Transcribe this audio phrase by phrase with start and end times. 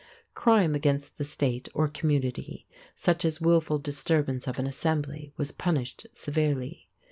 [0.33, 2.65] Crime against the State or community,
[2.95, 6.89] such as wilful disturbance of an assembly, was punished severely.